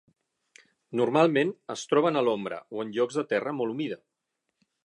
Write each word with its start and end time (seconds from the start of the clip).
Normalment 1.01 1.53
es 1.75 1.85
troben 1.93 2.17
a 2.17 2.25
l'ombra 2.29 2.61
o 2.79 2.83
en 2.87 2.97
llocs 2.97 3.21
de 3.23 3.29
terra 3.35 3.57
molt 3.63 3.75
humida. 3.75 4.01